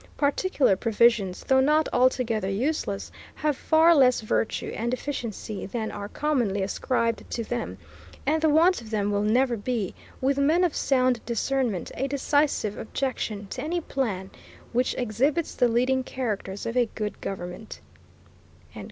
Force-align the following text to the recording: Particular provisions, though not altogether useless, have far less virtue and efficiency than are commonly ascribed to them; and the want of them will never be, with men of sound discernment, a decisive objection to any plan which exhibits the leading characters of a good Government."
Particular 0.17 0.75
provisions, 0.75 1.43
though 1.43 1.59
not 1.59 1.87
altogether 1.93 2.49
useless, 2.49 3.11
have 3.35 3.55
far 3.55 3.93
less 3.93 4.21
virtue 4.21 4.73
and 4.75 4.91
efficiency 4.95 5.67
than 5.67 5.91
are 5.91 6.09
commonly 6.09 6.63
ascribed 6.63 7.23
to 7.29 7.43
them; 7.43 7.77
and 8.25 8.41
the 8.41 8.49
want 8.49 8.81
of 8.81 8.89
them 8.89 9.11
will 9.11 9.21
never 9.21 9.55
be, 9.55 9.93
with 10.19 10.39
men 10.39 10.63
of 10.63 10.75
sound 10.75 11.21
discernment, 11.27 11.91
a 11.93 12.07
decisive 12.07 12.79
objection 12.79 13.45
to 13.51 13.61
any 13.61 13.79
plan 13.79 14.31
which 14.73 14.95
exhibits 14.95 15.53
the 15.53 15.67
leading 15.67 16.03
characters 16.03 16.65
of 16.65 16.75
a 16.75 16.89
good 16.95 17.21
Government." 17.21 17.79